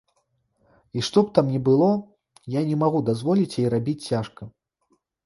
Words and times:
І 0.99 1.01
што 1.07 1.19
б 1.27 1.33
там 1.35 1.45
ні 1.55 1.59
было, 1.67 1.89
я 2.55 2.61
не 2.71 2.77
магу 2.85 2.99
дазволіць 3.11 3.57
ёй 3.65 3.69
рабіць 3.75 3.97
цяжка. 4.09 4.49